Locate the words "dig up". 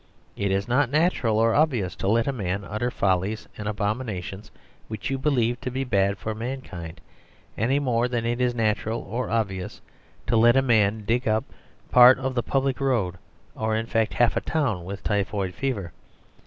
11.05-11.43